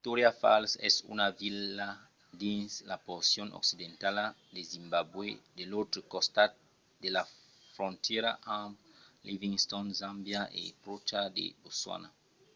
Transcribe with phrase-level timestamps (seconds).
[0.00, 1.88] victoria falls es una vila
[2.42, 4.24] dins la porcion occidentala
[4.54, 5.28] de zimbabwe
[5.58, 6.50] de l'autre costat
[7.02, 7.24] de la
[7.74, 8.72] frontièra amb
[9.28, 12.08] livingstone zambia e pròcha de botswana